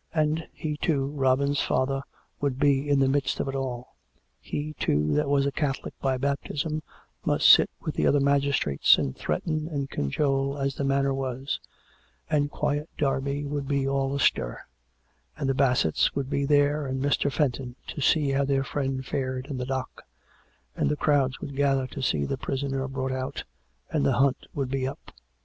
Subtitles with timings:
[0.12, 2.02] And he, too, Robin's father,
[2.40, 3.94] would be in the midst of it all;
[4.40, 6.82] he, too, that was a Catholic by baptism,
[7.24, 11.60] must sit with the other magistrates and threaten and cajole as the manner was;
[12.28, 14.62] and quiet Derby would be all astir;
[15.38, 17.30] and the Bassetts would be there, and Mr.
[17.32, 20.02] Fenton, to see how their friend fared in the dock;
[20.76, 23.44] and the crowds would gather to see the prisoner brought out,
[23.92, 25.12] and the hunt would be up.